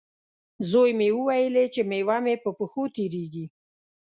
زوی 0.69 0.91
مې 0.99 1.09
وویلې، 1.17 1.65
چې 1.73 1.81
میوه 1.89 2.17
مې 2.25 2.35
په 2.43 2.49
پښو 2.57 2.83
تېرېږي. 2.95 3.45